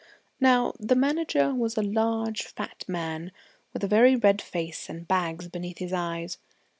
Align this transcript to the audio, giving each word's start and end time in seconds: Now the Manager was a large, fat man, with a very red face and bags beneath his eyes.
Now 0.39 0.73
the 0.79 0.95
Manager 0.95 1.53
was 1.53 1.77
a 1.77 1.83
large, 1.83 2.41
fat 2.41 2.83
man, 2.87 3.31
with 3.71 3.83
a 3.83 3.87
very 3.87 4.15
red 4.15 4.41
face 4.41 4.89
and 4.89 5.07
bags 5.07 5.47
beneath 5.47 5.77
his 5.77 5.93
eyes. 5.93 6.39